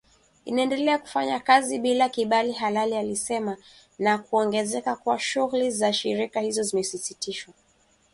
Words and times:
Inaendelea 0.45 0.97
kufanya 0.97 1.39
kazi 1.39 1.79
bila 1.79 2.09
kibali 2.09 2.51
halali 2.51 2.95
alisema 2.95 3.57
na 3.99 4.17
kuongeza 4.17 4.95
kuwa 4.95 5.19
shughuli 5.19 5.71
za 5.71 5.93
shirika 5.93 6.39
hilo 6.39 6.63
zimesitishwa 6.63 7.53
mara 7.53 7.63
moja. 7.63 7.69